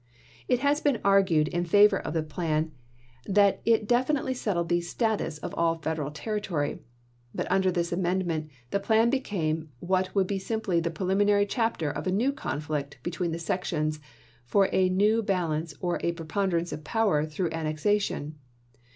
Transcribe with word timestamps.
It 0.47 0.57
had 0.61 0.83
been 0.83 0.99
argued 1.05 1.47
in 1.49 1.63
favor 1.63 1.99
of 1.99 2.15
the 2.15 2.23
plan 2.23 2.71
that 3.27 3.61
it 3.65 3.87
definitely 3.87 4.33
settled 4.33 4.67
the 4.67 4.81
status 4.81 5.37
of 5.37 5.53
all 5.53 5.75
Federal 5.75 6.09
terri 6.09 6.41
tory; 6.41 6.79
but 7.35 7.45
under 7.51 7.71
this 7.71 7.91
amendment 7.91 8.49
the 8.71 8.79
plan 8.79 9.11
became 9.11 9.69
what 9.79 10.15
would 10.15 10.25
be 10.25 10.39
simply 10.39 10.79
the 10.79 10.89
preliminary 10.89 11.45
chapter 11.45 11.91
of 11.91 12.07
a 12.07 12.11
new 12.11 12.31
conflict 12.33 12.97
between 13.03 13.31
the 13.31 13.37
sections 13.37 13.99
for 14.43 14.69
a 14.73 14.89
new 14.89 15.21
bal 15.21 15.51
ance 15.51 15.75
or 15.81 15.99
preponderance 15.99 16.71
of 16.71 16.83
power 16.83 17.23
through 17.23 17.51
annexa 17.51 18.01
tion. 18.01 18.39